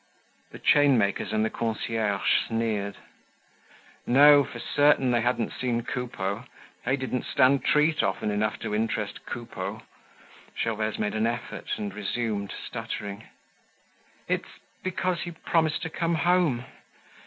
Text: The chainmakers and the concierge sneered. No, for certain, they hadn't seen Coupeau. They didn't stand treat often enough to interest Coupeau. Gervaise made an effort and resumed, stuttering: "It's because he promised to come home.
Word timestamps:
The 0.49 0.57
chainmakers 0.57 1.31
and 1.31 1.45
the 1.45 1.51
concierge 1.51 2.27
sneered. 2.47 2.97
No, 4.07 4.43
for 4.43 4.57
certain, 4.57 5.11
they 5.11 5.21
hadn't 5.21 5.53
seen 5.53 5.83
Coupeau. 5.83 6.45
They 6.85 6.97
didn't 6.97 7.23
stand 7.25 7.63
treat 7.63 8.01
often 8.01 8.31
enough 8.31 8.57
to 8.61 8.73
interest 8.73 9.23
Coupeau. 9.27 9.83
Gervaise 10.59 10.97
made 10.97 11.13
an 11.13 11.27
effort 11.27 11.77
and 11.77 11.93
resumed, 11.93 12.51
stuttering: 12.65 13.25
"It's 14.27 14.57
because 14.83 15.21
he 15.21 15.29
promised 15.29 15.83
to 15.83 15.91
come 15.91 16.15
home. 16.15 16.65